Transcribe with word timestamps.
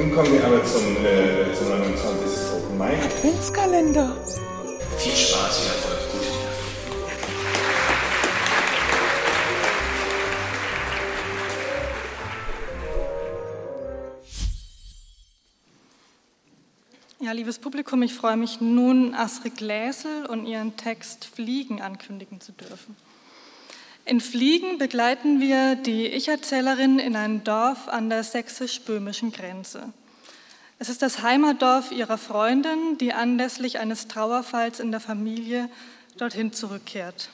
Nun 0.00 0.14
kommen 0.14 0.32
wir 0.32 0.42
aber 0.46 0.64
zum, 0.64 0.96
äh, 1.04 1.52
zum 1.52 1.68
29. 1.68 2.54
Open 2.54 2.78
Mic. 2.78 3.04
Adventskalender. 3.04 4.16
Viel 4.96 5.12
Spaß, 5.12 5.58
viel 5.58 5.68
Erfolg, 5.68 5.98
gute. 6.10 6.24
Ja, 17.22 17.32
liebes 17.32 17.58
Publikum, 17.58 18.02
ich 18.02 18.14
freue 18.14 18.38
mich 18.38 18.62
nun, 18.62 19.14
Astrid 19.14 19.58
Gläsel 19.58 20.24
und 20.24 20.46
ihren 20.46 20.78
Text 20.78 21.26
Fliegen 21.26 21.82
ankündigen 21.82 22.40
zu 22.40 22.52
dürfen. 22.52 22.96
In 24.04 24.20
Fliegen 24.20 24.78
begleiten 24.78 25.40
wir 25.40 25.76
die 25.76 26.06
Ich-Erzählerin 26.06 26.98
in 26.98 27.16
ein 27.16 27.44
Dorf 27.44 27.88
an 27.88 28.10
der 28.10 28.24
sächsisch-böhmischen 28.24 29.30
Grenze. 29.30 29.92
Es 30.78 30.88
ist 30.88 31.02
das 31.02 31.22
Heimatdorf 31.22 31.92
ihrer 31.92 32.18
Freundin, 32.18 32.96
die 32.98 33.12
anlässlich 33.12 33.78
eines 33.78 34.08
Trauerfalls 34.08 34.80
in 34.80 34.90
der 34.90 35.00
Familie 35.00 35.68
dorthin 36.16 36.52
zurückkehrt. 36.52 37.28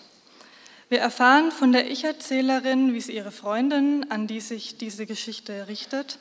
Wir 0.89 0.99
erfahren 0.99 1.51
von 1.53 1.73
der 1.73 1.91
Ich-Erzählerin, 1.91 2.93
wie 2.93 3.01
sie 3.01 3.15
ihre 3.15 3.33
Freundin, 3.33 4.11
an 4.11 4.27
die 4.27 4.41
sich 4.41 4.77
diese 4.79 5.07
Geschichte 5.07 5.69
richtet, 5.69 6.19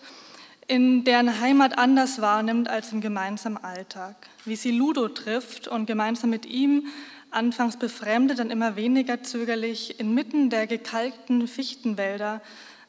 in 0.67 1.03
deren 1.03 1.39
Heimat 1.39 1.77
anders 1.77 2.22
wahrnimmt 2.22 2.67
als 2.67 2.91
im 2.91 3.02
gemeinsamen 3.02 3.58
Alltag, 3.58 4.16
wie 4.45 4.55
sie 4.55 4.72
Ludo 4.72 5.08
trifft 5.08 5.67
und 5.67 5.86
gemeinsam 5.86 6.30
mit 6.30 6.45
ihm, 6.45 6.88
anfangs 7.35 7.77
befremdet, 7.77 8.39
dann 8.39 8.49
immer 8.49 8.75
weniger 8.75 9.23
zögerlich, 9.23 10.00
inmitten 10.00 10.50
der 10.50 10.67
gekalkten 10.67 11.47
Fichtenwälder 11.47 12.42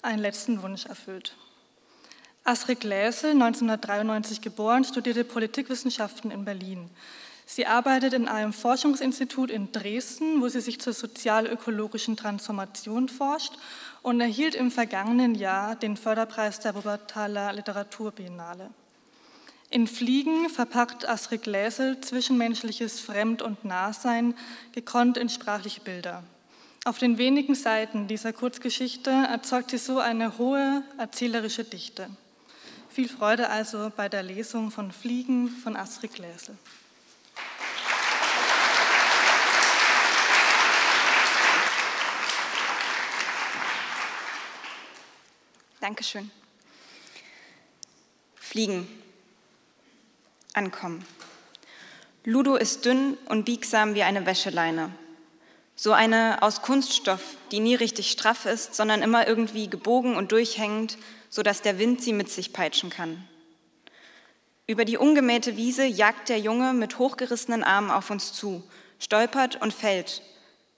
einen 0.03 0.21
letzten 0.21 0.63
Wunsch 0.63 0.87
erfüllt. 0.87 1.35
Astrid 2.45 2.81
Gläsel, 2.81 3.33
1993 3.33 4.41
geboren, 4.41 4.85
studierte 4.85 5.25
Politikwissenschaften 5.25 6.31
in 6.31 6.45
Berlin. 6.45 6.89
Sie 7.45 7.67
arbeitet 7.67 8.13
in 8.13 8.29
einem 8.29 8.53
Forschungsinstitut 8.53 9.51
in 9.51 9.73
Dresden, 9.73 10.41
wo 10.41 10.49
sie 10.49 10.61
sich 10.61 10.81
zur 10.81 10.93
sozial-ökologischen 10.93 12.17
Transformation 12.17 13.09
forscht 13.09 13.53
und 14.03 14.21
erhielt 14.21 14.55
im 14.55 14.71
vergangenen 14.71 15.35
Jahr 15.35 15.77
den 15.77 15.97
Förderpreis 15.97 16.61
der 16.61 16.75
Wuppertaler 16.75 17.53
Literaturbiennale. 17.53 18.71
In 19.69 19.89
Fliegen 19.89 20.49
verpackt 20.49 21.09
Astrid 21.09 21.43
Gläsel 21.43 22.01
zwischenmenschliches 22.01 23.01
Fremd- 23.01 23.43
und 23.43 23.65
Nahsein 23.65 24.35
gekonnt 24.73 25.17
in 25.17 25.29
sprachliche 25.29 25.81
Bilder. 25.81 26.23
Auf 26.85 26.99
den 26.99 27.19
wenigen 27.19 27.57
Seiten 27.57 28.07
dieser 28.07 28.33
Kurzgeschichte 28.33 29.11
erzeugt 29.11 29.71
sie 29.71 29.79
so 29.79 29.99
eine 29.99 30.39
hohe 30.39 30.85
erzählerische 30.99 31.65
Dichte. 31.65 32.09
Viel 32.89 33.09
Freude 33.09 33.51
also 33.51 33.91
bei 33.95 34.09
der 34.09 34.23
Lesung 34.23 34.71
von 34.71 34.93
Fliegen 34.93 35.49
von 35.49 35.75
Astrid 35.75 36.15
Gläsel. 36.15 36.57
Dankeschön. 45.81 46.31
Fliegen. 48.37 49.06
Ankommen. 50.57 51.05
Ludo 52.25 52.57
ist 52.57 52.85
dünn 52.85 53.17
und 53.27 53.45
biegsam 53.45 53.95
wie 53.95 54.03
eine 54.03 54.27
Wäscheleine. 54.27 54.91
So 55.77 55.93
eine 55.93 56.43
aus 56.43 56.63
Kunststoff, 56.63 57.23
die 57.53 57.61
nie 57.61 57.75
richtig 57.75 58.11
straff 58.11 58.47
ist, 58.47 58.75
sondern 58.75 59.03
immer 59.03 59.29
irgendwie 59.29 59.69
gebogen 59.69 60.17
und 60.17 60.33
durchhängend, 60.33 60.99
sodass 61.29 61.63
der 61.63 61.79
Wind 61.79 62.03
sie 62.03 62.13
mit 62.13 62.31
sich 62.31 62.53
peitschen 62.53 62.91
kann. 62.91 63.23
Über 64.67 64.85
die 64.85 64.97
ungemähte 64.97 65.57
Wiese 65.57 65.85
jagt 65.85 66.29
der 66.29 66.41
Junge 66.41 66.73
mit 66.73 66.99
hochgerissenen 66.99 67.63
Armen 67.63 67.91
auf 67.91 68.11
uns 68.11 68.33
zu, 68.33 68.65
stolpert 68.99 69.61
und 69.61 69.73
fällt, 69.73 70.23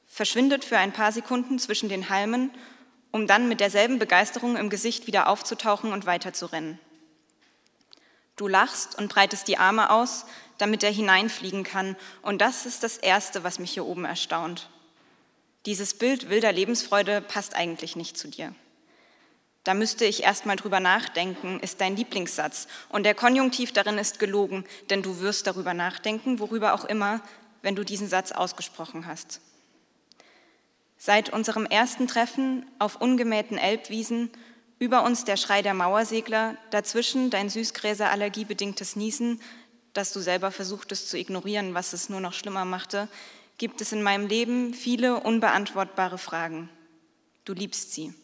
verschwindet 0.07 0.65
für 0.65 0.77
ein 0.77 0.93
paar 0.93 1.13
Sekunden 1.13 1.59
zwischen 1.59 1.89
den 1.89 2.11
Halmen 2.11 2.51
um 3.11 3.27
dann 3.27 3.49
mit 3.49 3.61
derselben 3.61 3.99
Begeisterung 3.99 4.57
im 4.57 4.71
Gesicht 4.71 5.07
wieder 5.07 5.29
aufzutauchen 5.29 5.93
und 5.93 6.07
weiterzurennen. 6.07 6.79
Du 8.39 8.49
lachst 8.49 8.97
und 8.97 9.13
breitest 9.13 9.49
die 9.49 9.59
Arme 9.59 9.91
aus, 9.91 10.25
damit 10.57 10.83
er 10.83 10.91
hineinfliegen 10.91 11.65
kann, 11.65 11.97
und 12.23 12.41
das 12.41 12.67
ist 12.67 12.83
das 12.83 12.97
Erste, 12.97 13.45
was 13.45 13.59
mich 13.59 13.73
hier 13.73 13.85
oben 13.85 14.05
erstaunt. 14.05 14.71
Dieses 15.67 15.93
Bild 15.93 16.31
wilder 16.31 16.53
Lebensfreude 16.53 17.21
passt 17.21 17.55
eigentlich 17.55 17.97
nicht 17.97 18.17
zu 18.17 18.29
dir. 18.29 18.55
Da 19.65 19.75
müsste 19.75 20.05
ich 20.05 20.23
erst 20.23 20.47
mal 20.47 20.57
drüber 20.57 20.81
nachdenken, 20.81 21.61
ist 21.61 21.81
dein 21.81 21.97
Lieblingssatz. 21.97 22.69
Und 22.89 23.03
der 23.03 23.15
Konjunktiv 23.15 23.73
darin 23.73 23.99
ist 23.99 24.19
gelogen, 24.19 24.65
denn 24.89 25.03
du 25.03 25.21
wirst 25.21 25.47
darüber 25.47 25.75
nachdenken, 25.75 26.39
worüber 26.39 26.73
auch 26.73 26.85
immer, 26.85 27.21
wenn 27.61 27.77
du 27.77 27.85
diesen 27.85 28.09
Satz 28.09 28.33
ausgesprochen 28.33 29.07
hast. 29.07 29.41
Seit 30.97 31.31
unserem 31.31 31.67
ersten 31.67 32.07
Treffen 32.07 32.65
auf 32.79 32.97
ungemähten 32.97 33.59
Elbwiesen, 33.59 34.31
über 34.79 35.03
uns 35.03 35.25
der 35.25 35.37
Schrei 35.37 35.63
der 35.63 35.75
Mauersegler, 35.75 36.57
dazwischen 36.71 37.31
dein 37.31 37.49
Süßgräserallergiebedingtes 37.49 38.97
Niesen, 38.97 39.41
das 39.93 40.13
du 40.13 40.21
selber 40.21 40.51
versuchtest 40.51 41.09
zu 41.09 41.19
ignorieren, 41.19 41.75
was 41.75 41.93
es 41.93 42.09
nur 42.09 42.21
noch 42.21 42.33
schlimmer 42.33 42.65
machte, 42.65 43.09
gibt 43.59 43.81
es 43.81 43.93
in 43.93 44.03
meinem 44.03 44.29
Leben 44.29 44.73
viele 44.73 45.21
unbeantwortbare 45.21 46.19
Fragen. 46.19 46.69
Du 47.45 47.53
liebst 47.53 47.93
sie. 47.93 48.15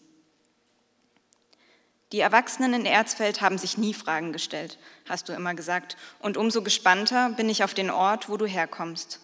Die 2.12 2.20
Erwachsenen 2.20 2.75
in 2.75 2.87
Erzfeld 2.87 3.41
haben 3.41 3.59
sich 3.59 3.76
nie 3.76 3.93
Fragen 3.93 4.32
gestellt, 4.32 4.78
hast 5.09 5.28
du 5.28 5.32
immer 5.32 5.54
gesagt, 5.54 5.97
und 6.20 6.37
umso 6.37 6.62
gespannter 6.62 7.31
bin 7.31 7.48
ich 7.48 7.64
auf 7.64 7.75
den 7.75 7.91
Ort, 7.91 8.28
wo 8.28 8.37
du 8.37 8.47
herkommst. 8.47 9.19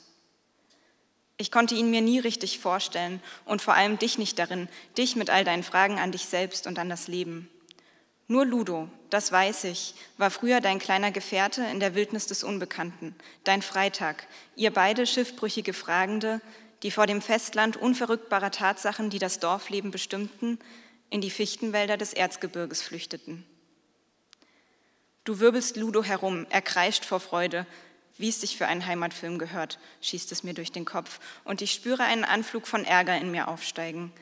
Ich 1.40 1.50
konnte 1.50 1.74
ihn 1.74 1.88
mir 1.88 2.02
nie 2.02 2.18
richtig 2.18 2.58
vorstellen 2.58 3.18
und 3.46 3.62
vor 3.62 3.72
allem 3.72 3.98
dich 3.98 4.18
nicht 4.18 4.38
darin, 4.38 4.68
dich 4.98 5.16
mit 5.16 5.30
all 5.30 5.42
deinen 5.42 5.62
Fragen 5.62 5.98
an 5.98 6.12
dich 6.12 6.26
selbst 6.26 6.66
und 6.66 6.78
an 6.78 6.90
das 6.90 7.08
Leben. 7.08 7.48
Nur 8.28 8.44
Ludo, 8.44 8.90
das 9.08 9.32
weiß 9.32 9.64
ich, 9.64 9.94
war 10.18 10.30
früher 10.30 10.60
dein 10.60 10.78
kleiner 10.78 11.12
Gefährte 11.12 11.62
in 11.72 11.80
der 11.80 11.94
Wildnis 11.94 12.26
des 12.26 12.44
Unbekannten, 12.44 13.14
dein 13.44 13.62
Freitag, 13.62 14.26
ihr 14.54 14.70
beide 14.70 15.06
schiffbrüchige 15.06 15.72
Fragende, 15.72 16.42
die 16.82 16.90
vor 16.90 17.06
dem 17.06 17.22
Festland 17.22 17.78
unverrückbarer 17.78 18.50
Tatsachen, 18.50 19.08
die 19.08 19.18
das 19.18 19.40
Dorfleben 19.40 19.92
bestimmten, 19.92 20.58
in 21.08 21.22
die 21.22 21.30
Fichtenwälder 21.30 21.96
des 21.96 22.12
Erzgebirges 22.12 22.82
flüchteten. 22.82 23.46
Du 25.24 25.40
wirbelst 25.40 25.78
Ludo 25.78 26.04
herum, 26.04 26.46
er 26.50 26.60
kreischt 26.60 27.06
vor 27.06 27.18
Freude, 27.18 27.66
wie 28.18 28.28
es 28.28 28.40
sich 28.40 28.56
für 28.56 28.66
einen 28.66 28.86
Heimatfilm 28.86 29.38
gehört, 29.38 29.78
schießt 30.00 30.30
es 30.32 30.42
mir 30.42 30.54
durch 30.54 30.72
den 30.72 30.84
Kopf. 30.84 31.20
Und 31.44 31.62
ich 31.62 31.72
spüre 31.72 32.04
einen 32.04 32.24
Anflug 32.24 32.66
von 32.66 32.84
Ärger 32.84 33.16
in 33.16 33.30
mir 33.30 33.48
aufsteigen. 33.48 34.12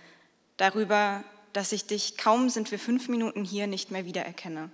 Darüber, 0.56 1.24
dass 1.52 1.72
ich 1.72 1.86
dich, 1.86 2.16
kaum 2.16 2.48
sind 2.50 2.70
wir 2.70 2.78
fünf 2.78 3.08
Minuten 3.08 3.44
hier, 3.44 3.66
nicht 3.66 3.90
mehr 3.90 4.04
wiedererkenne. 4.04 4.70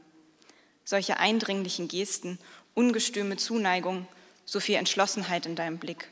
Solche 0.84 1.18
eindringlichen 1.18 1.88
Gesten, 1.88 2.38
ungestüme 2.74 3.36
Zuneigung, 3.36 4.06
so 4.44 4.60
viel 4.60 4.76
Entschlossenheit 4.76 5.46
in 5.46 5.56
deinem 5.56 5.78
Blick. 5.78 6.08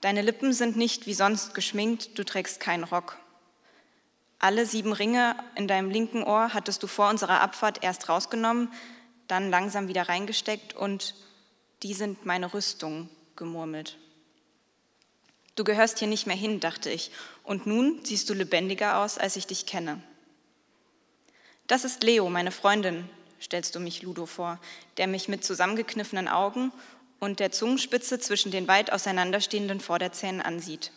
Deine 0.00 0.22
Lippen 0.22 0.52
sind 0.52 0.76
nicht 0.76 1.06
wie 1.06 1.14
sonst 1.14 1.54
geschminkt, 1.54 2.18
du 2.18 2.24
trägst 2.24 2.60
keinen 2.60 2.84
Rock. 2.84 3.18
Alle 4.38 4.66
sieben 4.66 4.92
Ringe 4.92 5.36
in 5.54 5.66
deinem 5.68 5.90
linken 5.90 6.22
Ohr 6.22 6.52
hattest 6.52 6.82
du 6.82 6.86
vor 6.86 7.08
unserer 7.08 7.40
Abfahrt 7.40 7.82
erst 7.82 8.08
rausgenommen, 8.08 8.70
dann 9.26 9.48
langsam 9.48 9.88
wieder 9.88 10.08
reingesteckt 10.08 10.74
und 10.74 11.14
die 11.84 11.92
sind 11.92 12.24
meine 12.24 12.54
Rüstung, 12.54 13.10
gemurmelt. 13.36 13.98
Du 15.54 15.64
gehörst 15.64 15.98
hier 15.98 16.08
nicht 16.08 16.26
mehr 16.26 16.34
hin, 16.34 16.58
dachte 16.58 16.90
ich, 16.90 17.10
und 17.44 17.66
nun 17.66 18.02
siehst 18.02 18.30
du 18.30 18.34
lebendiger 18.34 18.98
aus, 18.98 19.18
als 19.18 19.36
ich 19.36 19.46
dich 19.46 19.66
kenne. 19.66 20.02
Das 21.66 21.84
ist 21.84 22.02
Leo, 22.02 22.30
meine 22.30 22.52
Freundin, 22.52 23.08
stellst 23.40 23.74
du 23.74 23.80
mich 23.80 24.00
Ludo 24.00 24.24
vor, 24.24 24.58
der 24.96 25.06
mich 25.06 25.28
mit 25.28 25.44
zusammengekniffenen 25.44 26.26
Augen 26.26 26.72
und 27.20 27.38
der 27.38 27.52
Zungenspitze 27.52 28.18
zwischen 28.18 28.50
den 28.50 28.66
weit 28.66 28.90
auseinanderstehenden 28.90 29.78
Vorderzähnen 29.78 30.40
ansieht. 30.40 30.90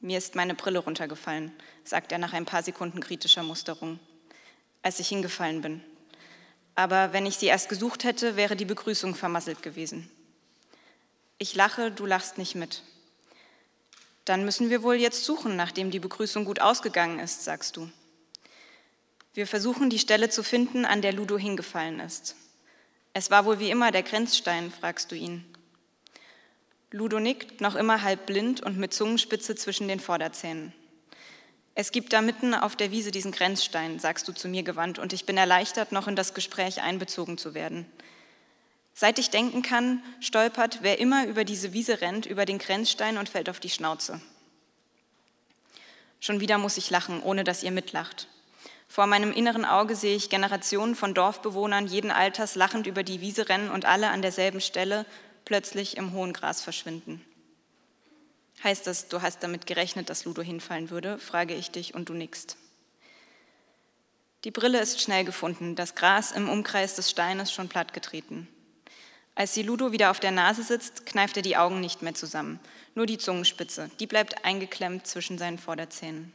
Mir 0.00 0.18
ist 0.18 0.36
meine 0.36 0.54
Brille 0.54 0.78
runtergefallen, 0.78 1.50
sagt 1.82 2.12
er 2.12 2.18
nach 2.18 2.32
ein 2.32 2.44
paar 2.44 2.62
Sekunden 2.62 3.00
kritischer 3.00 3.42
Musterung, 3.42 3.98
als 4.82 5.00
ich 5.00 5.08
hingefallen 5.08 5.62
bin 5.62 5.82
aber 6.74 7.12
wenn 7.12 7.26
ich 7.26 7.36
sie 7.36 7.46
erst 7.46 7.68
gesucht 7.68 8.04
hätte, 8.04 8.36
wäre 8.36 8.56
die 8.56 8.64
Begrüßung 8.64 9.14
vermasselt 9.14 9.62
gewesen. 9.62 10.10
Ich 11.38 11.54
lache, 11.54 11.90
du 11.90 12.06
lachst 12.06 12.38
nicht 12.38 12.54
mit. 12.54 12.82
Dann 14.24 14.44
müssen 14.44 14.70
wir 14.70 14.82
wohl 14.82 14.94
jetzt 14.94 15.24
suchen, 15.24 15.56
nachdem 15.56 15.90
die 15.90 16.00
Begrüßung 16.00 16.44
gut 16.44 16.60
ausgegangen 16.60 17.18
ist, 17.18 17.44
sagst 17.44 17.76
du. 17.76 17.90
Wir 19.34 19.46
versuchen 19.46 19.90
die 19.90 19.98
Stelle 19.98 20.30
zu 20.30 20.42
finden, 20.42 20.84
an 20.84 21.02
der 21.02 21.12
Ludo 21.12 21.36
hingefallen 21.36 22.00
ist. 22.00 22.36
Es 23.12 23.30
war 23.30 23.44
wohl 23.44 23.58
wie 23.58 23.70
immer 23.70 23.90
der 23.90 24.02
Grenzstein, 24.02 24.72
fragst 24.72 25.10
du 25.12 25.16
ihn. 25.16 25.44
Ludo 26.90 27.18
nickt, 27.18 27.60
noch 27.60 27.74
immer 27.74 28.02
halb 28.02 28.26
blind 28.26 28.62
und 28.62 28.78
mit 28.78 28.94
Zungenspitze 28.94 29.56
zwischen 29.56 29.88
den 29.88 30.00
Vorderzähnen. 30.00 30.72
Es 31.76 31.90
gibt 31.90 32.12
da 32.12 32.20
mitten 32.20 32.54
auf 32.54 32.76
der 32.76 32.92
Wiese 32.92 33.10
diesen 33.10 33.32
Grenzstein, 33.32 33.98
sagst 33.98 34.28
du 34.28 34.32
zu 34.32 34.46
mir 34.46 34.62
gewandt, 34.62 35.00
und 35.00 35.12
ich 35.12 35.26
bin 35.26 35.36
erleichtert, 35.36 35.90
noch 35.90 36.06
in 36.06 36.14
das 36.14 36.32
Gespräch 36.32 36.82
einbezogen 36.82 37.36
zu 37.36 37.52
werden. 37.52 37.86
Seit 38.94 39.18
ich 39.18 39.30
denken 39.30 39.62
kann, 39.62 40.00
stolpert, 40.20 40.78
wer 40.82 41.00
immer 41.00 41.26
über 41.26 41.44
diese 41.44 41.72
Wiese 41.72 42.00
rennt, 42.00 42.26
über 42.26 42.46
den 42.46 42.58
Grenzstein 42.58 43.18
und 43.18 43.28
fällt 43.28 43.50
auf 43.50 43.58
die 43.58 43.70
Schnauze. 43.70 44.20
Schon 46.20 46.38
wieder 46.38 46.58
muss 46.58 46.76
ich 46.76 46.90
lachen, 46.90 47.20
ohne 47.22 47.42
dass 47.42 47.64
ihr 47.64 47.72
mitlacht. 47.72 48.28
Vor 48.86 49.08
meinem 49.08 49.32
inneren 49.32 49.64
Auge 49.64 49.96
sehe 49.96 50.14
ich 50.14 50.30
Generationen 50.30 50.94
von 50.94 51.12
Dorfbewohnern 51.12 51.88
jeden 51.88 52.12
Alters 52.12 52.54
lachend 52.54 52.86
über 52.86 53.02
die 53.02 53.20
Wiese 53.20 53.48
rennen 53.48 53.70
und 53.70 53.84
alle 53.84 54.10
an 54.10 54.22
derselben 54.22 54.60
Stelle 54.60 55.06
plötzlich 55.44 55.96
im 55.96 56.12
hohen 56.12 56.32
Gras 56.32 56.62
verschwinden. 56.62 57.24
Heißt 58.62 58.86
das, 58.86 59.08
du 59.08 59.20
hast 59.20 59.42
damit 59.42 59.66
gerechnet, 59.66 60.08
dass 60.08 60.24
Ludo 60.24 60.42
hinfallen 60.42 60.90
würde? 60.90 61.18
frage 61.18 61.54
ich 61.54 61.70
dich 61.70 61.94
und 61.94 62.08
du 62.08 62.14
nickst. 62.14 62.56
Die 64.44 64.50
Brille 64.50 64.80
ist 64.80 65.00
schnell 65.00 65.24
gefunden, 65.24 65.74
das 65.74 65.94
Gras 65.94 66.32
im 66.32 66.48
Umkreis 66.48 66.94
des 66.94 67.10
Steines 67.10 67.52
schon 67.52 67.68
plattgetreten. 67.68 68.46
Als 69.34 69.52
die 69.52 69.62
Ludo 69.62 69.90
wieder 69.90 70.10
auf 70.10 70.20
der 70.20 70.30
Nase 70.30 70.62
sitzt, 70.62 71.06
kneift 71.06 71.36
er 71.36 71.42
die 71.42 71.56
Augen 71.56 71.80
nicht 71.80 72.02
mehr 72.02 72.14
zusammen. 72.14 72.60
Nur 72.94 73.06
die 73.06 73.18
Zungenspitze, 73.18 73.90
die 73.98 74.06
bleibt 74.06 74.44
eingeklemmt 74.44 75.06
zwischen 75.06 75.38
seinen 75.38 75.58
Vorderzähnen. 75.58 76.32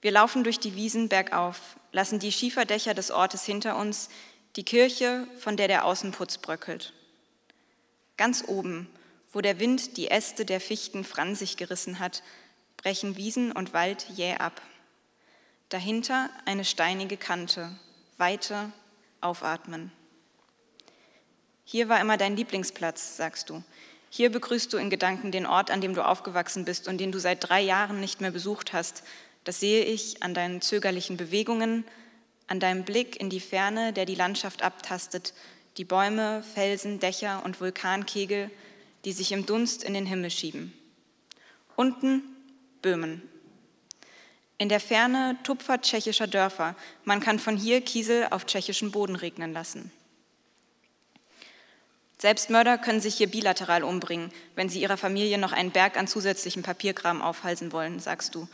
Wir 0.00 0.12
laufen 0.12 0.44
durch 0.44 0.60
die 0.60 0.76
Wiesen 0.76 1.08
bergauf, 1.08 1.76
lassen 1.90 2.20
die 2.20 2.30
Schieferdächer 2.30 2.94
des 2.94 3.10
Ortes 3.10 3.44
hinter 3.44 3.76
uns, 3.76 4.08
die 4.54 4.64
Kirche, 4.64 5.26
von 5.38 5.56
der 5.56 5.66
der 5.66 5.84
Außenputz 5.84 6.38
bröckelt. 6.38 6.92
Ganz 8.16 8.44
oben, 8.46 8.88
wo 9.36 9.42
der 9.42 9.60
Wind 9.60 9.98
die 9.98 10.10
Äste 10.10 10.46
der 10.46 10.62
Fichten 10.62 11.04
fransig 11.04 11.58
gerissen 11.58 11.98
hat, 11.98 12.22
brechen 12.78 13.18
Wiesen 13.18 13.52
und 13.52 13.74
Wald 13.74 14.06
jäh 14.16 14.36
ab. 14.36 14.62
Dahinter 15.68 16.30
eine 16.46 16.64
steinige 16.64 17.18
Kante, 17.18 17.70
Weite, 18.16 18.72
Aufatmen. 19.20 19.92
Hier 21.66 21.90
war 21.90 22.00
immer 22.00 22.16
dein 22.16 22.34
Lieblingsplatz, 22.34 23.18
sagst 23.18 23.50
du. 23.50 23.62
Hier 24.08 24.32
begrüßt 24.32 24.72
du 24.72 24.78
in 24.78 24.88
Gedanken 24.88 25.32
den 25.32 25.44
Ort, 25.44 25.70
an 25.70 25.82
dem 25.82 25.92
du 25.92 26.02
aufgewachsen 26.02 26.64
bist 26.64 26.88
und 26.88 26.96
den 26.96 27.12
du 27.12 27.18
seit 27.18 27.46
drei 27.46 27.60
Jahren 27.60 28.00
nicht 28.00 28.22
mehr 28.22 28.30
besucht 28.30 28.72
hast. 28.72 29.02
Das 29.44 29.60
sehe 29.60 29.84
ich 29.84 30.22
an 30.22 30.32
deinen 30.32 30.62
zögerlichen 30.62 31.18
Bewegungen, 31.18 31.84
an 32.46 32.58
deinem 32.58 32.84
Blick 32.84 33.20
in 33.20 33.28
die 33.28 33.40
Ferne, 33.40 33.92
der 33.92 34.06
die 34.06 34.14
Landschaft 34.14 34.62
abtastet, 34.62 35.34
die 35.76 35.84
Bäume, 35.84 36.42
Felsen, 36.54 37.00
Dächer 37.00 37.44
und 37.44 37.60
Vulkankegel, 37.60 38.50
die 39.06 39.12
sich 39.12 39.30
im 39.30 39.46
Dunst 39.46 39.84
in 39.84 39.94
den 39.94 40.04
Himmel 40.04 40.30
schieben. 40.30 40.74
Unten 41.76 42.22
Böhmen. 42.82 43.22
In 44.58 44.68
der 44.68 44.80
Ferne 44.80 45.38
Tupfer 45.44 45.80
tschechischer 45.80 46.26
Dörfer. 46.26 46.74
Man 47.04 47.20
kann 47.20 47.38
von 47.38 47.56
hier 47.56 47.82
Kiesel 47.82 48.26
auf 48.30 48.46
tschechischem 48.46 48.90
Boden 48.90 49.14
regnen 49.14 49.52
lassen. 49.52 49.92
Selbstmörder 52.18 52.78
können 52.78 53.00
sich 53.00 53.14
hier 53.14 53.28
bilateral 53.28 53.84
umbringen, 53.84 54.32
wenn 54.56 54.68
sie 54.68 54.80
ihrer 54.80 54.96
Familie 54.96 55.38
noch 55.38 55.52
einen 55.52 55.70
Berg 55.70 55.96
an 55.96 56.08
zusätzlichem 56.08 56.64
Papierkram 56.64 57.22
aufhalsen 57.22 57.70
wollen, 57.70 58.00
sagst 58.00 58.34
du. 58.34 58.48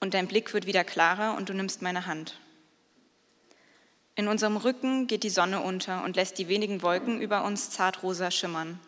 Und 0.00 0.14
dein 0.14 0.26
Blick 0.26 0.52
wird 0.52 0.66
wieder 0.66 0.82
klarer 0.82 1.36
und 1.36 1.48
du 1.48 1.54
nimmst 1.54 1.80
meine 1.80 2.06
Hand. 2.06 2.40
In 4.16 4.26
unserem 4.26 4.56
Rücken 4.56 5.06
geht 5.06 5.22
die 5.22 5.30
Sonne 5.30 5.60
unter 5.60 6.02
und 6.02 6.16
lässt 6.16 6.38
die 6.38 6.48
wenigen 6.48 6.82
Wolken 6.82 7.20
über 7.20 7.44
uns 7.44 7.70
zartrosa 7.70 8.32
schimmern. 8.32 8.80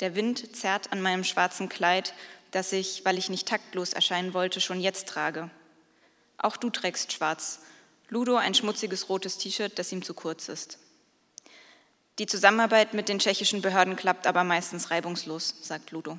Der 0.00 0.14
Wind 0.14 0.54
zerrt 0.54 0.92
an 0.92 1.00
meinem 1.00 1.24
schwarzen 1.24 1.68
Kleid, 1.68 2.14
das 2.50 2.72
ich, 2.72 3.04
weil 3.04 3.18
ich 3.18 3.28
nicht 3.28 3.48
taktlos 3.48 3.92
erscheinen 3.92 4.34
wollte, 4.34 4.60
schon 4.60 4.80
jetzt 4.80 5.08
trage. 5.08 5.50
Auch 6.38 6.56
du 6.56 6.70
trägst 6.70 7.12
schwarz. 7.12 7.60
Ludo 8.08 8.36
ein 8.36 8.54
schmutziges 8.54 9.08
rotes 9.08 9.38
T-Shirt, 9.38 9.78
das 9.78 9.90
ihm 9.92 10.02
zu 10.02 10.14
kurz 10.14 10.48
ist. 10.48 10.78
Die 12.18 12.26
Zusammenarbeit 12.26 12.94
mit 12.94 13.08
den 13.08 13.18
tschechischen 13.18 13.62
Behörden 13.62 13.96
klappt 13.96 14.26
aber 14.26 14.44
meistens 14.44 14.90
reibungslos, 14.90 15.54
sagt 15.62 15.90
Ludo. 15.90 16.18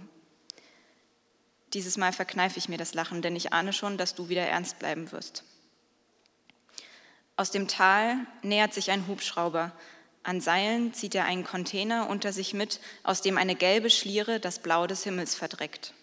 Dieses 1.74 1.98
Mal 1.98 2.14
verkneife 2.14 2.60
ich 2.60 2.70
mir 2.70 2.78
das 2.78 2.94
Lachen, 2.94 3.22
denn 3.22 3.36
ich 3.36 3.54
ahne 3.54 3.74
schon, 3.74 3.98
dass 3.98 4.16
du 4.16 4.30
wieder 4.30 4.46
ernst 4.46 4.80
bleiben 4.80 5.12
wirst. 5.12 5.44
Aus 7.36 7.52
dem 7.52 7.68
Tal 7.68 8.18
nähert 8.42 8.74
sich 8.74 8.92
ein 8.92 9.08
Hubschrauber. 9.08 9.72
An 10.28 10.42
Seilen 10.42 10.94
zieht 10.94 11.16
er 11.16 11.24
einen 11.24 11.46
Container 11.46 12.10
unter 12.10 12.34
sich 12.34 12.54
mit, 12.54 12.82
aus 13.02 13.22
dem 13.22 13.38
eine 13.38 13.56
gelbe 13.56 13.90
Schliere 13.90 14.42
das 14.42 14.60
Blau 14.60 14.86
des 14.86 15.06
Himmels 15.06 15.36
verdreckt. 15.36 15.94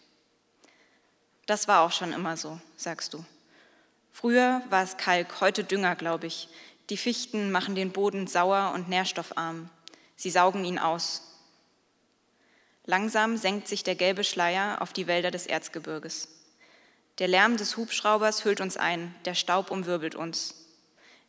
Das 1.45 1.69
war 1.69 1.83
auch 1.83 1.93
schon 1.93 2.15
immer 2.15 2.39
so, 2.39 2.59
sagst 2.75 3.13
du. 3.13 3.23
Früher 4.13 4.63
war 4.71 4.83
es 4.83 4.97
Kalk, 4.97 5.43
heute 5.43 5.63
Dünger, 5.63 5.95
glaube 5.95 6.27
ich. 6.27 6.49
Die 6.89 6.97
Fichten 6.97 7.53
machen 7.53 7.75
den 7.75 7.93
Boden 7.93 8.27
sauer 8.27 8.73
und 8.75 8.89
nährstoffarm. 8.89 9.69
Sie 10.17 10.31
saugen 10.31 10.65
ihn 10.65 10.79
aus. 10.79 11.21
Langsam 12.87 13.37
senkt 13.37 13.69
sich 13.69 13.83
der 13.83 13.95
gelbe 13.95 14.25
Schleier 14.25 14.81
auf 14.81 14.95
die 14.95 15.07
Wälder 15.07 15.33
des 15.33 15.47
Erzgebirges. 15.47 16.29
Der 17.19 17.29
Lärm 17.29 17.59
des 17.59 17.77
Hubschraubers 17.77 18.47
hüllt 18.47 18.63
uns 18.63 18.79
ein, 18.79 19.15
der 19.27 19.35
Staub 19.35 19.71
umwirbelt 19.71 20.15
uns. 20.15 20.64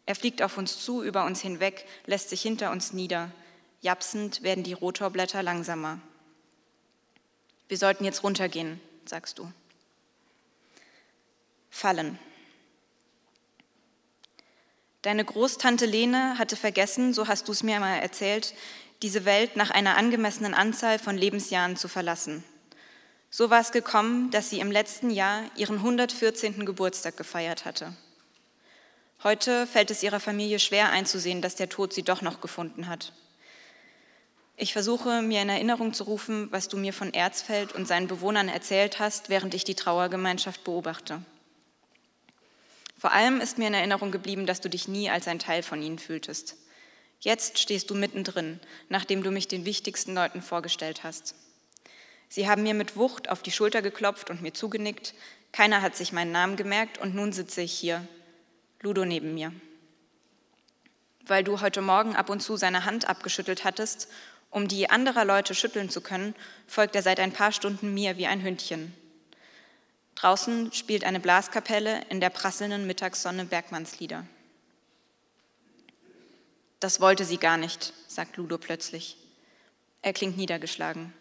Er 0.06 0.16
fliegt 0.16 0.42
auf 0.42 0.58
uns 0.58 0.84
zu, 0.84 1.04
über 1.04 1.26
uns 1.26 1.42
hinweg, 1.42 1.86
lässt 2.06 2.30
sich 2.30 2.42
hinter 2.42 2.72
uns 2.72 2.94
nieder. 2.94 3.32
Japsend 3.82 4.44
werden 4.44 4.64
die 4.64 4.74
Rotorblätter 4.74 5.42
langsamer. 5.42 6.00
Wir 7.68 7.78
sollten 7.78 8.06
jetzt 8.06 8.24
runtergehen, 8.24 8.80
sagst 9.06 9.40
du. 9.40 9.52
Fallen. 11.70 12.20
Deine 15.02 15.26
Großtante 15.26 15.86
Lene 15.86 16.38
hatte 16.38 16.56
vergessen, 16.56 17.14
so 17.14 17.28
hast 17.28 17.48
du 17.48 17.52
es 17.52 17.64
mir 17.64 17.76
einmal 17.76 18.00
erzählt, 18.00 18.56
diese 19.02 19.26
Welt 19.26 19.56
nach 19.56 19.70
einer 19.70 19.98
angemessenen 19.98 20.54
Anzahl 20.54 20.98
von 21.00 21.18
Lebensjahren 21.18 21.76
zu 21.76 21.88
verlassen. 21.88 22.44
So 23.30 23.50
war 23.50 23.60
es 23.60 23.72
gekommen, 23.72 24.32
dass 24.32 24.50
sie 24.50 24.60
im 24.60 24.72
letzten 24.72 25.10
Jahr 25.10 25.44
ihren 25.58 25.78
114. 25.78 26.66
Geburtstag 26.66 27.18
gefeiert 27.18 27.66
hatte. 27.66 27.96
Heute 29.26 29.66
fällt 29.66 29.90
es 29.90 30.04
ihrer 30.04 30.20
Familie 30.20 30.60
schwer 30.60 30.92
einzusehen, 30.92 31.42
dass 31.42 31.56
der 31.56 31.68
Tod 31.68 31.94
sie 31.94 32.04
doch 32.04 32.22
noch 32.22 32.42
gefunden 32.42 32.88
hat. 32.88 33.12
Ich 34.56 34.72
versuche 34.72 35.24
mir 35.24 35.42
in 35.42 35.50
Erinnerung 35.50 35.96
zu 35.96 36.04
rufen, 36.04 36.48
was 36.52 36.68
du 36.68 36.78
mir 36.78 36.94
von 36.94 37.12
Erzfeld 37.12 37.72
und 37.72 37.88
seinen 37.88 38.08
Bewohnern 38.08 38.50
erzählt 38.50 39.00
hast, 39.00 39.30
während 39.30 39.56
ich 39.56 39.64
die 39.64 39.74
Trauergemeinschaft 39.74 40.64
beobachte. 40.64 41.24
Vor 43.00 43.14
allem 43.14 43.42
ist 43.42 43.58
mir 43.58 43.68
in 43.68 43.74
Erinnerung 43.74 44.12
geblieben, 44.12 44.46
dass 44.46 44.62
du 44.62 44.70
dich 44.70 44.88
nie 44.88 45.10
als 45.10 45.28
ein 45.28 45.40
Teil 45.40 45.64
von 45.64 45.82
ihnen 45.82 45.98
fühltest. 45.98 46.58
Jetzt 47.20 47.58
stehst 47.58 47.90
du 47.90 47.96
mittendrin, 47.96 48.60
nachdem 48.90 49.24
du 49.24 49.32
mich 49.32 49.48
den 49.48 49.66
wichtigsten 49.66 50.14
Leuten 50.14 50.44
vorgestellt 50.44 51.04
hast. 51.04 51.34
Sie 52.30 52.48
haben 52.48 52.62
mir 52.62 52.76
mit 52.76 52.96
Wucht 52.96 53.28
auf 53.32 53.42
die 53.42 53.52
Schulter 53.52 53.82
geklopft 53.82 54.30
und 54.30 54.44
mir 54.44 54.54
zugenickt. 54.54 55.16
Keiner 55.52 55.82
hat 55.82 55.96
sich 55.96 56.12
meinen 56.12 56.32
Namen 56.32 56.58
gemerkt 56.58 57.00
und 57.00 57.16
nun 57.16 57.34
sitze 57.34 57.64
ich 57.64 57.72
hier, 57.74 58.08
Ludo 58.86 59.04
neben 59.04 59.34
mir. 59.34 59.52
Weil 61.26 61.44
du 61.44 61.60
heute 61.60 61.82
Morgen 61.82 62.16
ab 62.16 62.30
und 62.30 62.42
zu 62.42 62.56
seine 62.56 62.86
Hand 62.86 63.10
abgeschüttelt 63.10 63.64
hattest, 63.64 64.08
um 64.52 64.68
die 64.68 64.92
anderer 64.92 65.26
Leute 65.26 65.56
schütteln 65.56 65.90
zu 65.90 66.02
können, 66.02 66.36
folgt 66.68 66.96
er 66.96 67.02
seit 67.02 67.20
ein 67.20 67.34
paar 67.34 67.52
Stunden 67.52 67.96
mir 67.96 68.18
wie 68.18 68.28
ein 68.28 68.44
Hündchen. 68.44 68.94
Draußen 70.14 70.72
spielt 70.72 71.04
eine 71.04 71.20
Blaskapelle 71.20 72.02
in 72.10 72.22
der 72.22 72.30
prasselnden 72.30 72.86
Mittagssonne 72.86 73.46
Bergmannslieder. 73.46 74.24
Das 76.80 77.02
wollte 77.02 77.26
sie 77.26 77.38
gar 77.38 77.58
nicht, 77.58 77.92
sagt 78.08 78.38
Ludo 78.38 78.60
plötzlich. 78.60 79.18
Er 80.04 80.14
klingt 80.14 80.38
niedergeschlagen. 80.38 81.12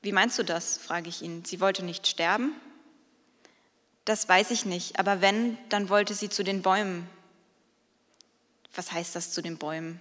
Wie 0.00 0.12
meinst 0.12 0.38
du 0.38 0.44
das? 0.44 0.78
frage 0.78 1.08
ich 1.08 1.22
ihn. 1.22 1.44
Sie 1.44 1.60
wollte 1.60 1.84
nicht 1.84 2.06
sterben? 2.06 2.52
Das 4.08 4.26
weiß 4.26 4.52
ich 4.52 4.64
nicht, 4.64 4.98
aber 4.98 5.20
wenn, 5.20 5.58
dann 5.68 5.90
wollte 5.90 6.14
sie 6.14 6.30
zu 6.30 6.42
den 6.42 6.62
Bäumen. 6.62 7.06
Was 8.74 8.90
heißt 8.90 9.14
das 9.14 9.32
zu 9.32 9.42
den 9.42 9.58
Bäumen? 9.58 10.00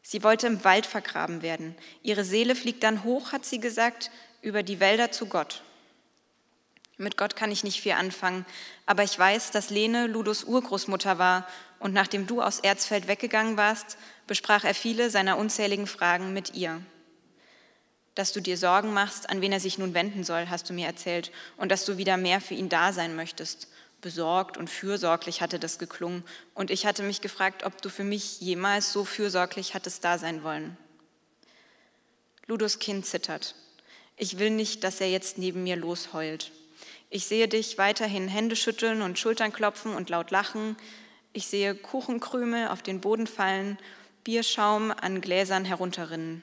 Sie 0.00 0.22
wollte 0.22 0.46
im 0.46 0.62
Wald 0.62 0.86
vergraben 0.86 1.42
werden. 1.42 1.74
Ihre 2.04 2.22
Seele 2.22 2.54
fliegt 2.54 2.84
dann 2.84 3.02
hoch, 3.02 3.32
hat 3.32 3.44
sie 3.44 3.58
gesagt, 3.58 4.12
über 4.42 4.62
die 4.62 4.78
Wälder 4.78 5.10
zu 5.10 5.26
Gott. 5.26 5.64
Mit 6.98 7.16
Gott 7.16 7.34
kann 7.34 7.50
ich 7.50 7.64
nicht 7.64 7.80
viel 7.80 7.94
anfangen, 7.94 8.46
aber 8.86 9.02
ich 9.02 9.18
weiß, 9.18 9.50
dass 9.50 9.70
Lene 9.70 10.06
Ludos 10.06 10.44
Urgroßmutter 10.44 11.18
war 11.18 11.48
und 11.80 11.92
nachdem 11.92 12.28
du 12.28 12.40
aus 12.40 12.60
Erzfeld 12.60 13.08
weggegangen 13.08 13.56
warst, 13.56 13.98
besprach 14.28 14.62
er 14.62 14.76
viele 14.76 15.10
seiner 15.10 15.36
unzähligen 15.36 15.88
Fragen 15.88 16.32
mit 16.32 16.54
ihr. 16.54 16.80
Dass 18.18 18.32
du 18.32 18.40
dir 18.40 18.56
Sorgen 18.56 18.92
machst, 18.92 19.30
an 19.30 19.42
wen 19.42 19.52
er 19.52 19.60
sich 19.60 19.78
nun 19.78 19.94
wenden 19.94 20.24
soll, 20.24 20.48
hast 20.48 20.68
du 20.68 20.72
mir 20.72 20.88
erzählt, 20.88 21.30
und 21.56 21.70
dass 21.70 21.84
du 21.84 21.98
wieder 21.98 22.16
mehr 22.16 22.40
für 22.40 22.54
ihn 22.54 22.68
da 22.68 22.92
sein 22.92 23.14
möchtest. 23.14 23.68
Besorgt 24.00 24.56
und 24.56 24.68
fürsorglich 24.68 25.40
hatte 25.40 25.60
das 25.60 25.78
geklungen, 25.78 26.24
und 26.52 26.72
ich 26.72 26.84
hatte 26.84 27.04
mich 27.04 27.20
gefragt, 27.20 27.62
ob 27.62 27.80
du 27.80 27.88
für 27.88 28.02
mich 28.02 28.40
jemals 28.40 28.92
so 28.92 29.04
fürsorglich 29.04 29.74
hattest 29.74 30.02
da 30.02 30.18
sein 30.18 30.42
wollen. 30.42 30.76
Ludos 32.48 32.80
Kind 32.80 33.06
zittert. 33.06 33.54
Ich 34.16 34.40
will 34.40 34.50
nicht, 34.50 34.82
dass 34.82 35.00
er 35.00 35.08
jetzt 35.08 35.38
neben 35.38 35.62
mir 35.62 35.76
losheult. 35.76 36.50
Ich 37.10 37.26
sehe 37.26 37.46
dich 37.46 37.78
weiterhin 37.78 38.26
Hände 38.26 38.56
schütteln 38.56 39.00
und 39.02 39.20
Schultern 39.20 39.52
klopfen 39.52 39.94
und 39.94 40.10
laut 40.10 40.32
lachen. 40.32 40.76
Ich 41.32 41.46
sehe 41.46 41.76
Kuchenkrümel 41.76 42.66
auf 42.66 42.82
den 42.82 43.00
Boden 43.00 43.28
fallen, 43.28 43.78
Bierschaum 44.24 44.90
an 44.90 45.20
Gläsern 45.20 45.64
herunterrinnen. 45.64 46.42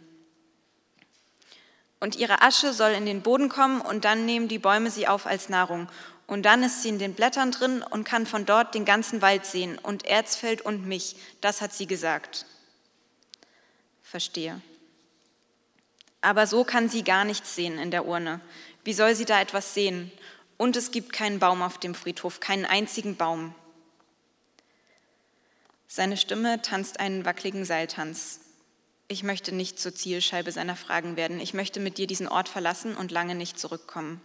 Und 2.00 2.16
ihre 2.16 2.42
Asche 2.42 2.74
soll 2.74 2.92
in 2.92 3.06
den 3.06 3.22
Boden 3.22 3.50
kommen 3.50 3.82
und 3.82 4.06
dann 4.06 4.26
nehmen 4.26 4.48
die 4.48 4.60
Bäume 4.60 4.90
sie 4.92 5.08
auf 5.08 5.26
als 5.26 5.50
Nahrung. 5.50 5.88
Und 6.28 6.44
dann 6.44 6.64
ist 6.64 6.82
sie 6.82 6.90
in 6.90 7.00
den 7.00 7.14
Blättern 7.14 7.52
drin 7.52 7.84
und 7.84 8.04
kann 8.04 8.26
von 8.26 8.46
dort 8.46 8.74
den 8.74 8.86
ganzen 8.86 9.22
Wald 9.22 9.46
sehen 9.46 9.78
und 9.78 10.06
Erzfeld 10.06 10.62
und 10.62 10.88
mich. 10.88 11.16
Das 11.42 11.62
hat 11.62 11.74
sie 11.74 11.88
gesagt. 11.88 12.46
Verstehe. 14.04 14.62
Aber 16.22 16.48
so 16.48 16.64
kann 16.64 16.90
sie 16.90 17.04
gar 17.04 17.26
nichts 17.26 17.56
sehen 17.56 17.78
in 17.78 17.92
der 17.92 18.06
Urne. 18.06 18.42
Wie 18.84 18.94
soll 18.94 19.16
sie 19.16 19.26
da 19.26 19.40
etwas 19.40 19.74
sehen? 19.74 20.12
Und 20.58 20.76
es 20.76 20.92
gibt 20.92 21.14
keinen 21.14 21.40
Baum 21.40 21.62
auf 21.62 21.78
dem 21.78 21.94
Friedhof, 21.94 22.40
keinen 22.40 22.66
einzigen 22.66 23.16
Baum. 23.16 23.54
Seine 25.88 26.18
Stimme 26.18 26.62
tanzt 26.62 27.00
einen 27.00 27.26
wackeligen 27.26 27.66
Seiltanz. 27.66 28.40
Ich 29.08 29.24
möchte 29.24 29.54
nicht 29.54 29.80
zur 29.80 29.94
Zielscheibe 29.94 30.52
seiner 30.52 30.76
Fragen 30.76 31.16
werden. 31.16 31.40
Ich 31.40 31.54
möchte 31.54 31.80
mit 31.80 31.98
dir 31.98 32.08
diesen 32.08 32.28
Ort 32.28 32.50
verlassen 32.50 32.96
und 32.96 33.12
lange 33.12 33.36
nicht 33.36 33.60
zurückkommen. 33.60 34.20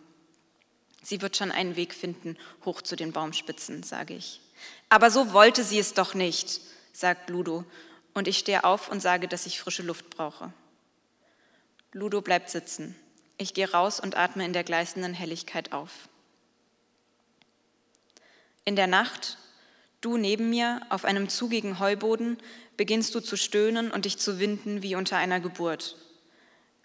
Sie 1.02 1.20
wird 1.20 1.36
schon 1.36 1.50
einen 1.50 1.76
Weg 1.76 1.94
finden, 1.94 2.36
hoch 2.64 2.82
zu 2.82 2.96
den 2.96 3.12
Baumspitzen, 3.12 3.82
sage 3.82 4.14
ich. 4.14 4.40
Aber 4.88 5.10
so 5.10 5.32
wollte 5.32 5.64
sie 5.64 5.78
es 5.78 5.94
doch 5.94 6.14
nicht, 6.14 6.60
sagt 6.92 7.30
Ludo, 7.30 7.64
und 8.12 8.28
ich 8.28 8.38
stehe 8.38 8.64
auf 8.64 8.90
und 8.90 9.00
sage, 9.00 9.28
dass 9.28 9.46
ich 9.46 9.60
frische 9.60 9.82
Luft 9.82 10.10
brauche. 10.10 10.52
Ludo 11.92 12.20
bleibt 12.20 12.50
sitzen. 12.50 12.94
Ich 13.38 13.54
gehe 13.54 13.70
raus 13.70 14.00
und 14.00 14.16
atme 14.16 14.44
in 14.44 14.52
der 14.52 14.64
gleißenden 14.64 15.14
Helligkeit 15.14 15.72
auf. 15.72 16.08
In 18.64 18.76
der 18.76 18.86
Nacht, 18.86 19.38
du 20.00 20.16
neben 20.16 20.50
mir 20.50 20.82
auf 20.90 21.04
einem 21.04 21.28
zugigen 21.28 21.78
Heuboden, 21.78 22.38
beginnst 22.80 23.14
du 23.14 23.20
zu 23.20 23.36
stöhnen 23.36 23.90
und 23.90 24.06
dich 24.06 24.16
zu 24.16 24.38
winden 24.38 24.82
wie 24.82 24.94
unter 24.94 25.18
einer 25.18 25.38
Geburt. 25.38 25.98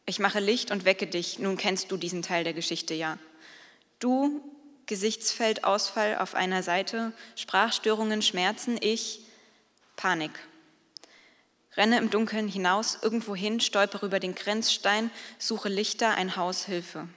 Ich 0.05 0.19
mache 0.19 0.41
Licht 0.41 0.69
und 0.69 0.83
wecke 0.83 1.07
dich, 1.07 1.39
nun 1.39 1.55
kennst 1.55 1.89
du 1.89 1.95
diesen 1.95 2.21
Teil 2.21 2.43
der 2.43 2.51
Geschichte 2.51 2.93
ja. 2.93 3.17
Du, 3.99 4.41
Gesichtsfeldausfall 4.87 6.17
auf 6.17 6.35
einer 6.35 6.63
Seite, 6.63 7.13
Sprachstörungen, 7.37 8.21
Schmerzen, 8.21 8.77
ich, 8.81 9.21
Panik. 9.95 10.31
Renne 11.77 11.97
im 11.97 12.09
Dunkeln 12.09 12.49
hinaus, 12.49 12.99
irgendwo 13.01 13.33
hin, 13.33 13.61
stolpere 13.61 14.05
über 14.05 14.19
den 14.19 14.35
Grenzstein, 14.35 15.09
suche 15.39 15.69
Lichter, 15.69 16.15
ein 16.15 16.35
Haus, 16.35 16.65
Hilfe. 16.65 17.07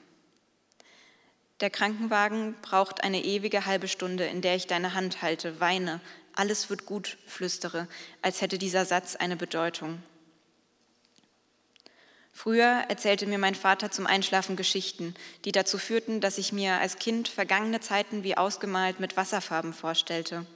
Der 1.59 1.71
Krankenwagen 1.71 2.55
braucht 2.63 3.03
eine 3.03 3.25
ewige 3.25 3.67
halbe 3.67 3.89
Stunde, 3.89 4.27
in 4.27 4.41
der 4.41 4.55
ich 4.55 4.69
deine 4.69 4.95
Hand 4.95 5.21
halte, 5.21 5.59
weine, 5.59 6.01
alles 6.39 6.71
wird 6.71 6.87
gut, 6.87 7.19
flüstere, 7.27 7.89
als 8.23 8.41
hätte 8.41 8.59
dieser 8.59 8.85
Satz 8.85 9.17
eine 9.17 9.37
Bedeutung. 9.37 10.01
Früher 12.33 12.85
erzählte 12.89 13.27
mir 13.27 13.39
mein 13.39 13.57
Vater 13.57 13.91
zum 13.91 14.07
Einschlafen 14.07 14.55
Geschichten, 14.55 15.15
die 15.45 15.51
dazu 15.51 15.77
führten, 15.77 16.21
dass 16.21 16.39
ich 16.39 16.53
mir 16.53 16.75
als 16.75 16.97
Kind 16.97 17.27
vergangene 17.27 17.81
Zeiten 17.81 18.23
wie 18.23 18.37
ausgemalt 18.37 19.01
mit 19.01 19.17
Wasserfarben 19.17 19.73
vorstellte. 19.73 20.47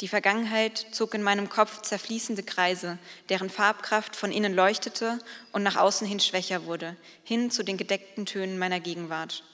Die 0.00 0.08
Vergangenheit 0.08 0.84
zog 0.90 1.14
in 1.14 1.22
meinem 1.22 1.48
Kopf 1.48 1.82
zerfließende 1.82 2.42
Kreise, 2.42 2.98
deren 3.28 3.50
Farbkraft 3.50 4.16
von 4.16 4.32
innen 4.32 4.54
leuchtete 4.54 5.20
und 5.52 5.62
nach 5.62 5.76
außen 5.76 6.06
hin 6.08 6.18
schwächer 6.18 6.64
wurde, 6.64 6.96
hin 7.22 7.52
zu 7.52 7.62
den 7.62 7.76
gedeckten 7.76 8.26
Tönen 8.26 8.58
meiner 8.58 8.80
Gegenwart. 8.80 9.44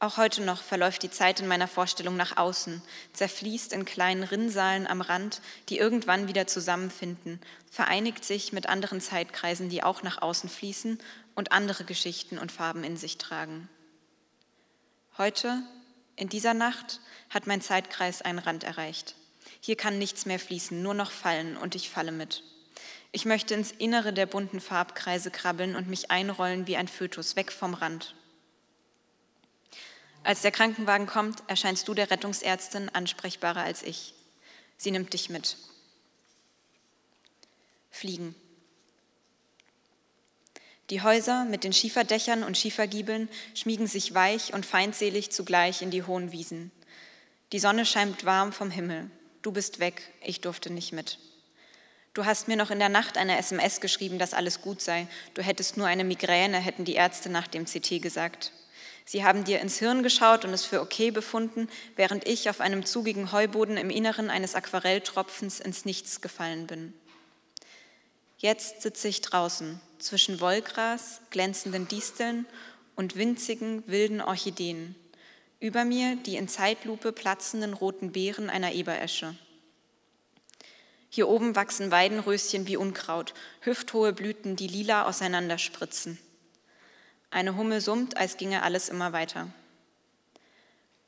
Auch 0.00 0.16
heute 0.16 0.42
noch 0.42 0.62
verläuft 0.62 1.02
die 1.02 1.10
Zeit 1.10 1.40
in 1.40 1.48
meiner 1.48 1.66
Vorstellung 1.66 2.16
nach 2.16 2.36
außen, 2.36 2.82
zerfließt 3.14 3.72
in 3.72 3.84
kleinen 3.84 4.22
Rinnsalen 4.22 4.86
am 4.86 5.00
Rand, 5.00 5.40
die 5.68 5.78
irgendwann 5.78 6.28
wieder 6.28 6.46
zusammenfinden, 6.46 7.40
vereinigt 7.68 8.24
sich 8.24 8.52
mit 8.52 8.68
anderen 8.68 9.00
Zeitkreisen, 9.00 9.70
die 9.70 9.82
auch 9.82 10.04
nach 10.04 10.22
außen 10.22 10.48
fließen 10.48 11.00
und 11.34 11.50
andere 11.50 11.82
Geschichten 11.82 12.38
und 12.38 12.52
Farben 12.52 12.84
in 12.84 12.96
sich 12.96 13.18
tragen. 13.18 13.68
Heute, 15.16 15.64
in 16.14 16.28
dieser 16.28 16.54
Nacht, 16.54 17.00
hat 17.28 17.48
mein 17.48 17.60
Zeitkreis 17.60 18.22
einen 18.22 18.38
Rand 18.38 18.62
erreicht. 18.62 19.16
Hier 19.60 19.76
kann 19.76 19.98
nichts 19.98 20.26
mehr 20.26 20.38
fließen, 20.38 20.80
nur 20.80 20.94
noch 20.94 21.10
fallen 21.10 21.56
und 21.56 21.74
ich 21.74 21.90
falle 21.90 22.12
mit. 22.12 22.44
Ich 23.10 23.24
möchte 23.24 23.54
ins 23.54 23.72
Innere 23.72 24.12
der 24.12 24.26
bunten 24.26 24.60
Farbkreise 24.60 25.32
krabbeln 25.32 25.74
und 25.74 25.88
mich 25.88 26.12
einrollen 26.12 26.68
wie 26.68 26.76
ein 26.76 26.86
Fötus, 26.86 27.34
weg 27.34 27.50
vom 27.50 27.74
Rand. 27.74 28.14
Als 30.24 30.42
der 30.42 30.50
Krankenwagen 30.50 31.06
kommt, 31.06 31.42
erscheinst 31.46 31.88
du 31.88 31.94
der 31.94 32.10
Rettungsärztin 32.10 32.88
ansprechbarer 32.88 33.62
als 33.62 33.82
ich. 33.82 34.14
Sie 34.76 34.90
nimmt 34.90 35.12
dich 35.12 35.30
mit. 35.30 35.56
Fliegen. 37.90 38.34
Die 40.90 41.02
Häuser 41.02 41.44
mit 41.44 41.64
den 41.64 41.72
Schieferdächern 41.72 42.42
und 42.42 42.56
Schiefergiebeln 42.56 43.28
schmiegen 43.54 43.86
sich 43.86 44.14
weich 44.14 44.54
und 44.54 44.64
feindselig 44.64 45.30
zugleich 45.30 45.82
in 45.82 45.90
die 45.90 46.02
hohen 46.02 46.32
Wiesen. 46.32 46.70
Die 47.52 47.58
Sonne 47.58 47.84
scheint 47.84 48.24
warm 48.24 48.52
vom 48.52 48.70
Himmel. 48.70 49.10
Du 49.42 49.52
bist 49.52 49.80
weg, 49.80 50.02
ich 50.22 50.40
durfte 50.40 50.72
nicht 50.72 50.92
mit. 50.92 51.18
Du 52.14 52.24
hast 52.24 52.48
mir 52.48 52.56
noch 52.56 52.70
in 52.70 52.78
der 52.78 52.88
Nacht 52.88 53.16
eine 53.16 53.38
SMS 53.38 53.80
geschrieben, 53.80 54.18
dass 54.18 54.34
alles 54.34 54.62
gut 54.62 54.80
sei. 54.80 55.06
Du 55.34 55.42
hättest 55.42 55.76
nur 55.76 55.86
eine 55.86 56.04
Migräne, 56.04 56.58
hätten 56.58 56.84
die 56.84 56.94
Ärzte 56.94 57.28
nach 57.28 57.46
dem 57.46 57.64
CT 57.64 58.02
gesagt. 58.02 58.52
Sie 59.10 59.24
haben 59.24 59.44
dir 59.44 59.60
ins 59.60 59.78
Hirn 59.78 60.02
geschaut 60.02 60.44
und 60.44 60.52
es 60.52 60.66
für 60.66 60.82
okay 60.82 61.10
befunden, 61.10 61.70
während 61.96 62.28
ich 62.28 62.50
auf 62.50 62.60
einem 62.60 62.84
zugigen 62.84 63.32
Heuboden 63.32 63.78
im 63.78 63.88
Inneren 63.88 64.28
eines 64.28 64.54
Aquarelltropfens 64.54 65.60
ins 65.60 65.86
Nichts 65.86 66.20
gefallen 66.20 66.66
bin. 66.66 66.92
Jetzt 68.36 68.82
sitze 68.82 69.08
ich 69.08 69.22
draußen 69.22 69.80
zwischen 69.98 70.42
Wollgras, 70.42 71.22
glänzenden 71.30 71.88
Disteln 71.88 72.44
und 72.96 73.16
winzigen 73.16 73.82
wilden 73.86 74.20
Orchideen. 74.20 74.94
Über 75.58 75.86
mir 75.86 76.16
die 76.16 76.36
in 76.36 76.46
Zeitlupe 76.46 77.12
platzenden 77.12 77.72
roten 77.72 78.12
Beeren 78.12 78.50
einer 78.50 78.74
Eberesche. 78.74 79.34
Hier 81.08 81.28
oben 81.28 81.56
wachsen 81.56 81.90
Weidenröschen 81.90 82.66
wie 82.66 82.76
Unkraut, 82.76 83.32
hüfthohe 83.62 84.12
Blüten, 84.12 84.54
die 84.54 84.68
lila 84.68 85.06
auseinanderspritzen. 85.06 86.18
Eine 87.30 87.56
Hummel 87.56 87.80
summt, 87.80 88.16
als 88.16 88.36
ginge 88.36 88.62
alles 88.62 88.88
immer 88.88 89.12
weiter. 89.12 89.48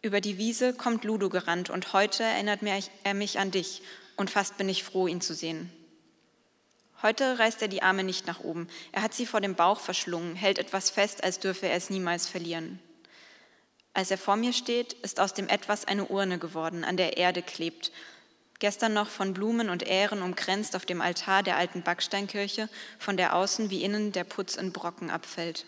Über 0.02 0.20
die 0.20 0.38
Wiese 0.38 0.74
kommt 0.74 1.04
Ludo 1.04 1.28
gerannt 1.28 1.70
und 1.70 1.92
heute 1.92 2.22
erinnert 2.22 2.60
er 3.04 3.14
mich 3.14 3.38
an 3.38 3.50
dich 3.50 3.82
und 4.16 4.30
fast 4.30 4.56
bin 4.58 4.68
ich 4.68 4.84
froh, 4.84 5.06
ihn 5.06 5.20
zu 5.20 5.34
sehen. 5.34 5.70
Heute 7.02 7.38
reißt 7.38 7.62
er 7.62 7.68
die 7.68 7.82
Arme 7.82 8.04
nicht 8.04 8.26
nach 8.26 8.40
oben. 8.40 8.68
Er 8.92 9.02
hat 9.02 9.14
sie 9.14 9.24
vor 9.24 9.40
dem 9.40 9.54
Bauch 9.54 9.80
verschlungen, 9.80 10.36
hält 10.36 10.58
etwas 10.58 10.90
fest, 10.90 11.24
als 11.24 11.38
dürfe 11.38 11.66
er 11.66 11.74
es 11.74 11.88
niemals 11.88 12.28
verlieren. 12.28 12.78
Als 13.94 14.10
er 14.10 14.18
vor 14.18 14.36
mir 14.36 14.52
steht, 14.52 14.92
ist 14.92 15.18
aus 15.18 15.32
dem 15.32 15.48
Etwas 15.48 15.86
eine 15.86 16.06
Urne 16.06 16.38
geworden, 16.38 16.84
an 16.84 16.98
der 16.98 17.16
Erde 17.16 17.42
klebt. 17.42 17.90
Gestern 18.58 18.92
noch 18.92 19.08
von 19.08 19.32
Blumen 19.32 19.70
und 19.70 19.86
Ähren 19.86 20.20
umkränzt 20.20 20.76
auf 20.76 20.84
dem 20.84 21.00
Altar 21.00 21.42
der 21.42 21.56
alten 21.56 21.82
Backsteinkirche, 21.82 22.68
von 22.98 23.16
der 23.16 23.34
außen 23.34 23.70
wie 23.70 23.82
innen 23.82 24.12
der 24.12 24.24
Putz 24.24 24.56
in 24.56 24.72
Brocken 24.72 25.08
abfällt. 25.08 25.64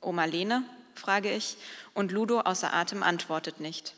Oma 0.00 0.24
Lene? 0.24 0.64
frage 0.94 1.32
ich, 1.32 1.56
und 1.94 2.12
Ludo 2.12 2.40
außer 2.40 2.72
Atem 2.72 3.02
antwortet 3.02 3.60
nicht. 3.60 3.94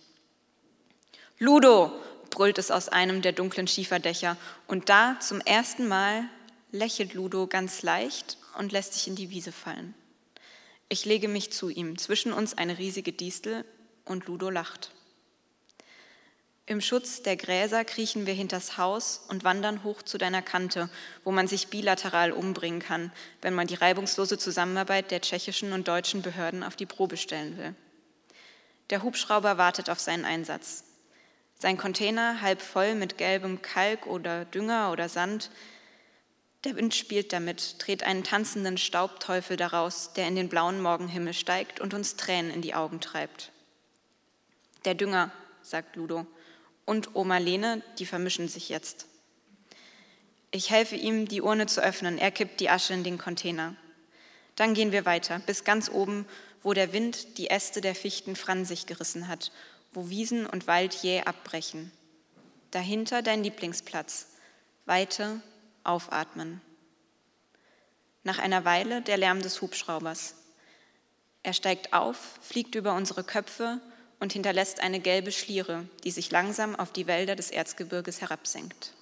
Ludo! 1.38 1.92
brüllt 2.30 2.58
es 2.58 2.70
aus 2.70 2.88
einem 2.88 3.22
der 3.22 3.32
dunklen 3.32 3.66
Schieferdächer, 3.66 4.36
und 4.66 4.88
da 4.88 5.18
zum 5.20 5.40
ersten 5.40 5.88
Mal 5.88 6.24
lächelt 6.70 7.14
Ludo 7.14 7.46
ganz 7.46 7.82
leicht 7.82 8.38
und 8.58 8.72
lässt 8.72 8.94
sich 8.94 9.08
in 9.08 9.16
die 9.16 9.30
Wiese 9.30 9.52
fallen. 9.52 9.94
Ich 10.88 11.04
lege 11.04 11.28
mich 11.28 11.52
zu 11.52 11.68
ihm, 11.68 11.98
zwischen 11.98 12.32
uns 12.32 12.56
eine 12.56 12.78
riesige 12.78 13.12
Distel, 13.12 13.64
und 14.04 14.26
Ludo 14.26 14.50
lacht. 14.50 14.90
Im 16.70 16.80
Schutz 16.80 17.20
der 17.22 17.36
Gräser 17.36 17.84
kriechen 17.84 18.26
wir 18.26 18.32
hinters 18.32 18.78
Haus 18.78 19.24
und 19.26 19.42
wandern 19.42 19.82
hoch 19.82 20.02
zu 20.02 20.18
deiner 20.18 20.40
Kante, 20.40 20.88
wo 21.24 21.32
man 21.32 21.48
sich 21.48 21.66
bilateral 21.66 22.30
umbringen 22.30 22.78
kann, 22.78 23.10
wenn 23.42 23.54
man 23.54 23.66
die 23.66 23.74
reibungslose 23.74 24.38
Zusammenarbeit 24.38 25.10
der 25.10 25.20
tschechischen 25.20 25.72
und 25.72 25.88
deutschen 25.88 26.22
Behörden 26.22 26.62
auf 26.62 26.76
die 26.76 26.86
Probe 26.86 27.16
stellen 27.16 27.58
will. 27.58 27.74
Der 28.90 29.02
Hubschrauber 29.02 29.58
wartet 29.58 29.90
auf 29.90 29.98
seinen 29.98 30.24
Einsatz. 30.24 30.84
Sein 31.58 31.76
Container 31.76 32.40
halb 32.40 32.62
voll 32.62 32.94
mit 32.94 33.18
gelbem 33.18 33.62
Kalk 33.62 34.06
oder 34.06 34.44
Dünger 34.44 34.92
oder 34.92 35.08
Sand. 35.08 35.50
Der 36.62 36.76
Wind 36.76 36.94
spielt 36.94 37.32
damit, 37.32 37.84
dreht 37.84 38.04
einen 38.04 38.22
tanzenden 38.22 38.78
Staubteufel 38.78 39.56
daraus, 39.56 40.12
der 40.12 40.28
in 40.28 40.36
den 40.36 40.48
blauen 40.48 40.80
Morgenhimmel 40.80 41.34
steigt 41.34 41.80
und 41.80 41.94
uns 41.94 42.14
Tränen 42.14 42.52
in 42.52 42.62
die 42.62 42.74
Augen 42.74 43.00
treibt. 43.00 43.50
Der 44.84 44.94
Dünger, 44.94 45.32
sagt 45.62 45.96
Ludo 45.96 46.28
und 46.90 47.14
Oma 47.14 47.38
Lene, 47.38 47.82
die 48.00 48.04
vermischen 48.04 48.48
sich 48.48 48.68
jetzt. 48.68 49.06
Ich 50.50 50.70
helfe 50.70 50.96
ihm, 50.96 51.28
die 51.28 51.40
Urne 51.40 51.66
zu 51.66 51.80
öffnen. 51.80 52.18
Er 52.18 52.32
kippt 52.32 52.58
die 52.58 52.68
Asche 52.68 52.92
in 52.92 53.04
den 53.04 53.16
Container. 53.16 53.76
Dann 54.56 54.74
gehen 54.74 54.90
wir 54.90 55.06
weiter, 55.06 55.38
bis 55.46 55.62
ganz 55.62 55.88
oben, 55.88 56.26
wo 56.64 56.72
der 56.72 56.92
Wind 56.92 57.38
die 57.38 57.48
Äste 57.48 57.80
der 57.80 57.94
Fichten 57.94 58.34
fransig 58.34 58.86
gerissen 58.86 59.28
hat, 59.28 59.52
wo 59.92 60.10
Wiesen 60.10 60.46
und 60.46 60.66
Wald 60.66 60.94
jäh 60.94 61.22
abbrechen. 61.22 61.92
Dahinter 62.72 63.22
dein 63.22 63.44
Lieblingsplatz, 63.44 64.26
Weite, 64.84 65.40
aufatmen. 65.84 66.60
Nach 68.24 68.40
einer 68.40 68.64
Weile 68.64 69.00
der 69.00 69.16
Lärm 69.16 69.42
des 69.42 69.62
Hubschraubers. 69.62 70.34
Er 71.44 71.52
steigt 71.52 71.92
auf, 71.92 72.40
fliegt 72.42 72.74
über 72.74 72.94
unsere 72.94 73.22
Köpfe 73.22 73.80
und 74.20 74.32
hinterlässt 74.32 74.80
eine 74.80 75.00
gelbe 75.00 75.32
Schliere, 75.32 75.84
die 76.04 76.10
sich 76.10 76.30
langsam 76.30 76.76
auf 76.76 76.92
die 76.92 77.06
Wälder 77.06 77.34
des 77.34 77.50
Erzgebirges 77.50 78.20
herabsenkt. 78.20 78.92